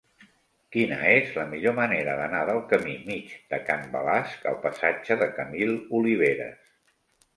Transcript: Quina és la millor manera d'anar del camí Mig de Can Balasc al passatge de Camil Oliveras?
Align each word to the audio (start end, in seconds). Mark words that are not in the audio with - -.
Quina 0.75 0.95
és 1.15 1.35
la 1.39 1.43
millor 1.49 1.75
manera 1.79 2.15
d'anar 2.21 2.39
del 2.49 2.63
camí 2.73 2.95
Mig 3.11 3.35
de 3.53 3.61
Can 3.69 3.85
Balasc 3.97 4.49
al 4.53 4.59
passatge 4.67 5.19
de 5.25 5.29
Camil 5.37 5.77
Oliveras? 6.01 6.77